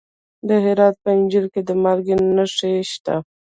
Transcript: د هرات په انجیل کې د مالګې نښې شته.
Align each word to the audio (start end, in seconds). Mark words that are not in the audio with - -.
د 0.47 0.49
هرات 0.65 0.95
په 1.03 1.09
انجیل 1.17 1.45
کې 1.53 1.61
د 1.67 1.69
مالګې 1.83 2.15
نښې 2.35 2.73
شته. 2.91 3.15